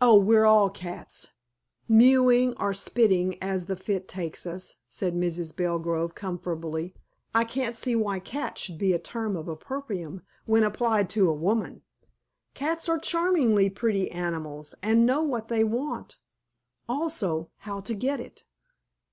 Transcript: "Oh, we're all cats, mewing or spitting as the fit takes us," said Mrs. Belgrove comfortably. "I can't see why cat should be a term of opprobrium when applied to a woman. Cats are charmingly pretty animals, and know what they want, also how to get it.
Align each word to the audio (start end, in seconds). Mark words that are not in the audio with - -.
"Oh, 0.00 0.16
we're 0.18 0.46
all 0.46 0.68
cats, 0.68 1.30
mewing 1.86 2.54
or 2.58 2.72
spitting 2.74 3.40
as 3.40 3.66
the 3.66 3.76
fit 3.76 4.08
takes 4.08 4.46
us," 4.48 4.74
said 4.88 5.14
Mrs. 5.14 5.54
Belgrove 5.54 6.16
comfortably. 6.16 6.92
"I 7.32 7.44
can't 7.44 7.76
see 7.76 7.94
why 7.94 8.18
cat 8.18 8.58
should 8.58 8.78
be 8.78 8.92
a 8.92 8.98
term 8.98 9.36
of 9.36 9.46
opprobrium 9.46 10.22
when 10.44 10.64
applied 10.64 11.08
to 11.10 11.30
a 11.30 11.32
woman. 11.32 11.82
Cats 12.54 12.88
are 12.88 12.98
charmingly 12.98 13.70
pretty 13.70 14.10
animals, 14.10 14.74
and 14.82 15.06
know 15.06 15.22
what 15.22 15.46
they 15.46 15.62
want, 15.62 16.18
also 16.88 17.52
how 17.58 17.78
to 17.78 17.94
get 17.94 18.18
it. 18.18 18.42